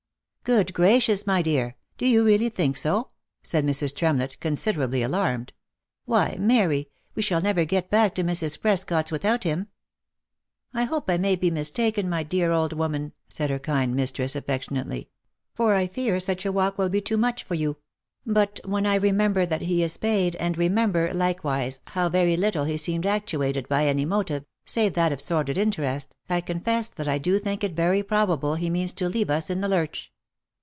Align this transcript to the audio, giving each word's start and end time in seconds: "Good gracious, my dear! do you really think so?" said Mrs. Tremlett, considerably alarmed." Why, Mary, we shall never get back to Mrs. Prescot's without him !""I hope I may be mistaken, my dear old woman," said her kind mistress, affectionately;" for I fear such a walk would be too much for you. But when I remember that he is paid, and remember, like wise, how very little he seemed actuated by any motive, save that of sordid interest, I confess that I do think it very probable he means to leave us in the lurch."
"Good 0.43 0.73
gracious, 0.73 1.25
my 1.27 1.41
dear! 1.43 1.75
do 1.99 2.05
you 2.05 2.25
really 2.25 2.49
think 2.49 2.75
so?" 2.75 3.11
said 3.43 3.63
Mrs. 3.65 3.95
Tremlett, 3.95 4.37
considerably 4.39 5.03
alarmed." 5.03 5.53
Why, 6.05 6.35
Mary, 6.37 6.89
we 7.15 7.21
shall 7.21 7.41
never 7.41 7.63
get 7.63 7.91
back 7.91 8.15
to 8.15 8.23
Mrs. 8.23 8.59
Prescot's 8.59 9.13
without 9.13 9.43
him 9.43 9.67
!""I 10.73 10.83
hope 10.85 11.09
I 11.09 11.17
may 11.17 11.35
be 11.37 11.51
mistaken, 11.51 12.09
my 12.09 12.23
dear 12.23 12.51
old 12.51 12.73
woman," 12.73 13.13
said 13.29 13.49
her 13.51 13.59
kind 13.59 13.95
mistress, 13.95 14.35
affectionately;" 14.35 15.09
for 15.55 15.75
I 15.75 15.85
fear 15.87 16.19
such 16.19 16.43
a 16.45 16.51
walk 16.51 16.77
would 16.79 16.91
be 16.91 17.01
too 17.01 17.17
much 17.17 17.43
for 17.43 17.53
you. 17.55 17.77
But 18.25 18.59
when 18.65 18.85
I 18.87 18.95
remember 18.95 19.45
that 19.45 19.61
he 19.61 19.83
is 19.83 19.95
paid, 19.95 20.35
and 20.37 20.57
remember, 20.57 21.13
like 21.13 21.43
wise, 21.45 21.79
how 21.85 22.09
very 22.09 22.35
little 22.35 22.65
he 22.65 22.77
seemed 22.77 23.05
actuated 23.05 23.69
by 23.69 23.85
any 23.85 24.03
motive, 24.05 24.45
save 24.65 24.95
that 24.95 25.11
of 25.13 25.21
sordid 25.21 25.57
interest, 25.57 26.15
I 26.29 26.41
confess 26.41 26.89
that 26.89 27.07
I 27.07 27.19
do 27.19 27.37
think 27.37 27.63
it 27.63 27.73
very 27.75 28.01
probable 28.03 28.55
he 28.55 28.69
means 28.71 28.91
to 28.93 29.07
leave 29.07 29.29
us 29.29 29.49
in 29.51 29.61
the 29.61 29.69
lurch." 29.69 30.11